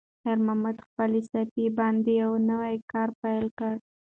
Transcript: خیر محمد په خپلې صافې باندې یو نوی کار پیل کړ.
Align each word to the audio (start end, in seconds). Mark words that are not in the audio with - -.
خیر 0.21 0.37
محمد 0.45 0.75
په 0.81 0.85
خپلې 0.89 1.19
صافې 1.31 1.65
باندې 1.77 2.11
یو 2.21 2.31
نوی 2.49 2.75
کار 2.91 3.09
پیل 3.21 3.45
کړ. 3.57 3.73